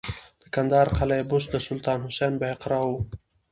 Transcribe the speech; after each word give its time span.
د 0.41 0.43
کندهار 0.55 0.87
قلعه 0.97 1.23
بست 1.29 1.47
د 1.51 1.55
سلطان 1.67 1.99
حسین 2.05 2.33
بایقرا 2.41 2.79
و 2.85 2.91